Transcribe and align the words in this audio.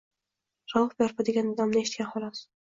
Rauf 0.73 0.95
Parfi 1.01 1.27
degan 1.27 1.53
nomni 1.61 1.85
eshitgan, 1.89 2.11
xolos. 2.17 2.43